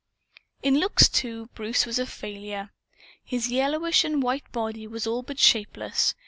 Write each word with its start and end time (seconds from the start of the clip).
In 0.63 0.79
looks, 0.79 1.07
too, 1.07 1.49
Bruce 1.53 1.85
was 1.85 1.99
a 1.99 2.07
failure. 2.07 2.71
His 3.23 3.51
yellowish 3.51 4.03
and 4.03 4.23
white 4.23 4.51
body 4.51 4.87
was 4.87 5.05
all 5.05 5.21
but 5.21 5.37
shapeless. 5.37 6.15